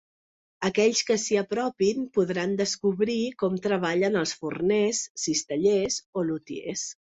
Aquells 0.69 1.01
que 1.09 1.17
s’hi 1.23 1.37
apropin 1.41 2.01
podran 2.19 2.55
descobrir 2.63 3.19
com 3.43 3.61
treballen 3.67 4.19
els 4.25 4.35
forners, 4.41 5.05
cistellers 5.27 6.03
o 6.23 6.27
lutiers. 6.35 6.91